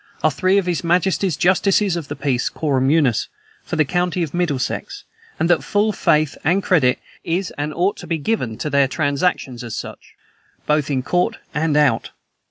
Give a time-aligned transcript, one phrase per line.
[0.23, 3.27] are three of his majesty's justices of the peace (quorum unus)
[3.63, 5.03] for the county of Middlesex;
[5.39, 9.63] and that full faith and credit is and ought to be given to their transactions
[9.63, 10.15] as such,
[10.65, 12.09] both in court and out.